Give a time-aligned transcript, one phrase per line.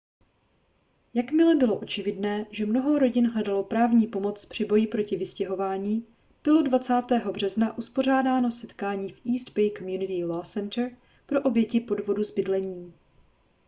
[1.13, 6.05] jakmile bylo očividné že mnoho rodin hledalo právní pomoc při boji proti vystěhování
[6.43, 7.01] bylo 20.
[7.31, 12.93] března uspořádáno setkání v east bay community law center pro oběti podvodu s bydlením